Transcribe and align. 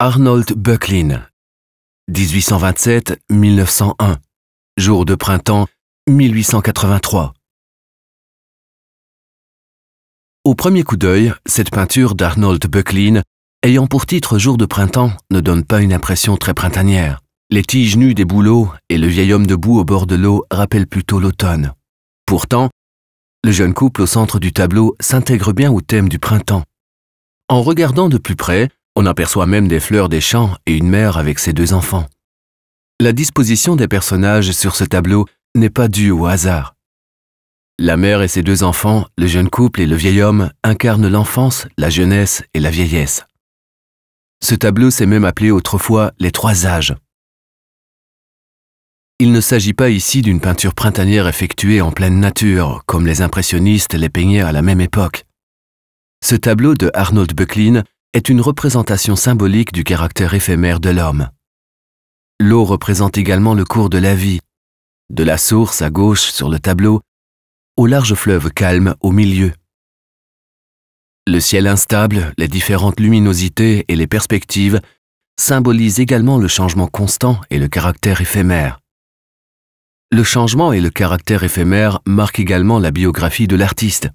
Arnold 0.00 0.52
Böcklin, 0.52 1.26
1827-1901. 2.08 4.18
Jour 4.76 5.04
de 5.04 5.16
printemps, 5.16 5.66
1883. 6.08 7.34
Au 10.44 10.54
premier 10.54 10.84
coup 10.84 10.96
d'œil, 10.96 11.32
cette 11.46 11.72
peinture 11.72 12.14
d'Arnold 12.14 12.64
Böcklin, 12.70 13.22
ayant 13.64 13.88
pour 13.88 14.06
titre 14.06 14.38
Jour 14.38 14.56
de 14.56 14.66
printemps, 14.66 15.10
ne 15.32 15.40
donne 15.40 15.64
pas 15.64 15.80
une 15.80 15.92
impression 15.92 16.36
très 16.36 16.54
printanière. 16.54 17.20
Les 17.50 17.64
tiges 17.64 17.96
nues 17.96 18.14
des 18.14 18.24
bouleaux 18.24 18.70
et 18.88 18.98
le 18.98 19.08
vieil 19.08 19.32
homme 19.32 19.48
debout 19.48 19.80
au 19.80 19.84
bord 19.84 20.06
de 20.06 20.14
l'eau 20.14 20.46
rappellent 20.52 20.86
plutôt 20.86 21.18
l'automne. 21.18 21.72
Pourtant, 22.24 22.70
le 23.42 23.50
jeune 23.50 23.74
couple 23.74 24.02
au 24.02 24.06
centre 24.06 24.38
du 24.38 24.52
tableau 24.52 24.94
s'intègre 25.00 25.52
bien 25.52 25.72
au 25.72 25.80
thème 25.80 26.08
du 26.08 26.20
printemps. 26.20 26.62
En 27.48 27.64
regardant 27.64 28.08
de 28.08 28.18
plus 28.18 28.36
près, 28.36 28.70
on 29.00 29.06
aperçoit 29.06 29.46
même 29.46 29.68
des 29.68 29.78
fleurs 29.78 30.08
des 30.08 30.20
champs 30.20 30.56
et 30.66 30.76
une 30.76 30.88
mère 30.88 31.18
avec 31.18 31.38
ses 31.38 31.52
deux 31.52 31.72
enfants. 31.72 32.08
La 32.98 33.12
disposition 33.12 33.76
des 33.76 33.86
personnages 33.86 34.50
sur 34.50 34.74
ce 34.74 34.82
tableau 34.82 35.24
n'est 35.54 35.70
pas 35.70 35.86
due 35.86 36.10
au 36.10 36.26
hasard. 36.26 36.74
La 37.78 37.96
mère 37.96 38.22
et 38.22 38.28
ses 38.28 38.42
deux 38.42 38.64
enfants, 38.64 39.06
le 39.16 39.28
jeune 39.28 39.50
couple 39.50 39.82
et 39.82 39.86
le 39.86 39.94
vieil 39.94 40.20
homme 40.20 40.50
incarnent 40.64 41.06
l'enfance, 41.06 41.68
la 41.76 41.90
jeunesse 41.90 42.42
et 42.54 42.58
la 42.58 42.70
vieillesse. 42.70 43.24
Ce 44.42 44.56
tableau 44.56 44.90
s'est 44.90 45.06
même 45.06 45.24
appelé 45.24 45.52
autrefois 45.52 46.10
les 46.18 46.32
trois 46.32 46.66
âges. 46.66 46.96
Il 49.20 49.30
ne 49.30 49.40
s'agit 49.40 49.74
pas 49.74 49.90
ici 49.90 50.22
d'une 50.22 50.40
peinture 50.40 50.74
printanière 50.74 51.28
effectuée 51.28 51.80
en 51.80 51.92
pleine 51.92 52.18
nature, 52.18 52.82
comme 52.86 53.06
les 53.06 53.22
impressionnistes 53.22 53.94
les 53.94 54.08
peignaient 54.08 54.40
à 54.40 54.50
la 54.50 54.62
même 54.62 54.80
époque. 54.80 55.24
Ce 56.20 56.34
tableau 56.34 56.74
de 56.74 56.90
Arnold 56.94 57.32
Böcklin 57.32 57.84
est 58.14 58.28
une 58.28 58.40
représentation 58.40 59.16
symbolique 59.16 59.72
du 59.72 59.84
caractère 59.84 60.34
éphémère 60.34 60.80
de 60.80 60.90
l'homme. 60.90 61.28
L'eau 62.40 62.64
représente 62.64 63.18
également 63.18 63.54
le 63.54 63.64
cours 63.64 63.90
de 63.90 63.98
la 63.98 64.14
vie, 64.14 64.40
de 65.10 65.24
la 65.24 65.38
source 65.38 65.82
à 65.82 65.90
gauche 65.90 66.30
sur 66.30 66.48
le 66.48 66.58
tableau, 66.58 67.00
au 67.76 67.86
large 67.86 68.14
fleuve 68.14 68.50
calme 68.50 68.94
au 69.00 69.10
milieu. 69.10 69.52
Le 71.26 71.40
ciel 71.40 71.66
instable, 71.66 72.32
les 72.38 72.48
différentes 72.48 73.00
luminosités 73.00 73.84
et 73.88 73.96
les 73.96 74.06
perspectives 74.06 74.80
symbolisent 75.38 76.00
également 76.00 76.38
le 76.38 76.48
changement 76.48 76.86
constant 76.86 77.40
et 77.50 77.58
le 77.58 77.68
caractère 77.68 78.20
éphémère. 78.20 78.80
Le 80.10 80.24
changement 80.24 80.72
et 80.72 80.80
le 80.80 80.90
caractère 80.90 81.44
éphémère 81.44 82.00
marquent 82.06 82.40
également 82.40 82.78
la 82.78 82.90
biographie 82.90 83.46
de 83.46 83.56
l'artiste. 83.56 84.08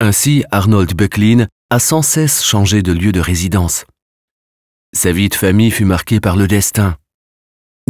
Ainsi, 0.00 0.44
Arnold 0.50 0.94
Böcklin 0.94 1.46
a 1.74 1.80
sans 1.80 2.02
cesse 2.02 2.44
changé 2.44 2.82
de 2.82 2.92
lieu 2.92 3.10
de 3.10 3.18
résidence. 3.18 3.84
Sa 4.92 5.10
vie 5.10 5.28
de 5.28 5.34
famille 5.34 5.72
fut 5.72 5.84
marquée 5.84 6.20
par 6.20 6.36
le 6.36 6.46
destin. 6.46 6.96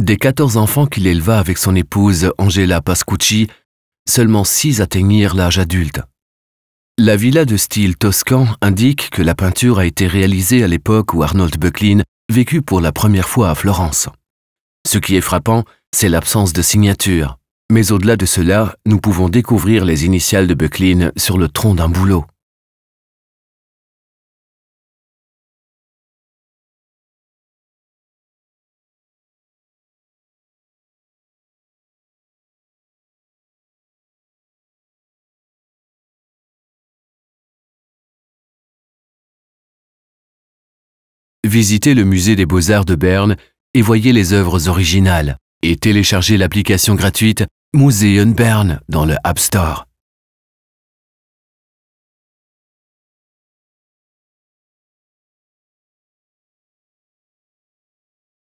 Des 0.01 0.17
14 0.17 0.57
enfants 0.57 0.87
qu'il 0.87 1.05
éleva 1.05 1.37
avec 1.37 1.59
son 1.59 1.75
épouse 1.75 2.31
Angela 2.39 2.81
Pascucci, 2.81 3.47
seulement 4.09 4.43
6 4.43 4.81
atteignirent 4.81 5.35
l'âge 5.35 5.59
adulte. 5.59 6.01
La 6.97 7.15
villa 7.15 7.45
de 7.45 7.57
style 7.57 7.95
toscan 7.95 8.47
indique 8.59 9.11
que 9.11 9.21
la 9.21 9.35
peinture 9.35 9.77
a 9.77 9.85
été 9.85 10.07
réalisée 10.07 10.63
à 10.63 10.67
l'époque 10.67 11.13
où 11.13 11.21
Arnold 11.21 11.55
Böcklin 11.59 12.01
vécut 12.33 12.63
pour 12.63 12.81
la 12.81 12.91
première 12.91 13.29
fois 13.29 13.51
à 13.51 13.55
Florence. 13.55 14.09
Ce 14.87 14.97
qui 14.97 15.15
est 15.15 15.21
frappant, 15.21 15.63
c'est 15.95 16.09
l'absence 16.09 16.53
de 16.53 16.63
signature. 16.63 17.37
Mais 17.71 17.91
au-delà 17.91 18.15
de 18.15 18.25
cela, 18.25 18.77
nous 18.87 18.99
pouvons 18.99 19.29
découvrir 19.29 19.85
les 19.85 20.05
initiales 20.05 20.47
de 20.47 20.55
Böcklin 20.55 21.11
sur 21.17 21.37
le 21.37 21.49
tronc 21.49 21.75
d'un 21.75 21.87
boulot. 21.87 22.25
Visitez 41.45 41.93
le 41.93 42.05
musée 42.05 42.35
des 42.35 42.47
beaux-arts 42.47 42.85
de 42.85 42.95
Berne 42.95 43.35
et 43.75 43.83
voyez 43.83 44.13
les 44.13 44.33
œuvres 44.33 44.67
originales 44.67 45.37
et 45.61 45.75
téléchargez 45.75 46.37
l'application 46.37 46.95
gratuite 46.95 47.45
Museum 47.71 48.33
Bern 48.33 48.79
dans 48.89 49.05
le 49.05 49.15
App 49.23 49.37
Store. 49.37 49.84